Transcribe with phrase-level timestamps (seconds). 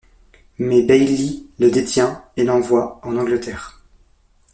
[0.57, 3.83] Mais Bayly le détient et l’envoie en Angleterre.